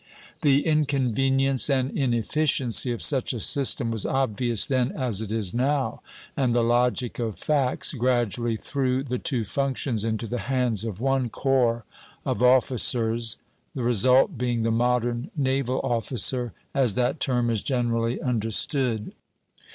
The 0.41 0.65
inconvenience 0.65 1.69
and 1.69 1.95
inefficiency 1.95 2.91
of 2.91 3.03
such 3.03 3.33
a 3.33 3.39
system 3.39 3.91
was 3.91 4.03
obvious 4.03 4.65
then 4.65 4.91
as 4.93 5.21
it 5.21 5.31
is 5.31 5.53
now, 5.53 6.01
and 6.35 6.55
the 6.55 6.63
logic 6.63 7.19
of 7.19 7.37
facts 7.37 7.93
gradually 7.93 8.55
threw 8.57 9.03
the 9.03 9.19
two 9.19 9.45
functions 9.45 10.03
into 10.03 10.25
the 10.25 10.39
hands 10.39 10.83
of 10.85 10.99
one 11.01 11.29
corps 11.29 11.85
of 12.25 12.41
officers, 12.41 13.37
the 13.75 13.83
result 13.83 14.39
being 14.39 14.63
the 14.63 14.71
modern 14.71 15.29
naval 15.37 15.79
officer, 15.83 16.51
as 16.73 16.95
that 16.95 17.19
term 17.19 17.51
is 17.51 17.61
generally 17.61 18.19
understood. 18.23 19.13